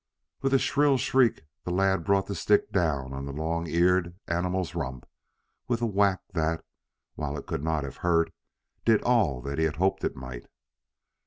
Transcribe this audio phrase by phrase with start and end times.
[0.41, 4.73] With a shrill shriek the lad brought the stick down on the long eared animal's
[4.73, 5.07] rump
[5.67, 6.65] with a whack that,
[7.13, 8.31] while it could not have hurt,
[8.83, 10.47] did all that he had hoped it might.